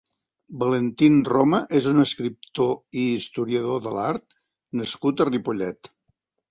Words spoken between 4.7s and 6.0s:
nascut a Ripollet.